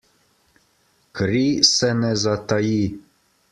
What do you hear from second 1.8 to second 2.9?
ne zataji.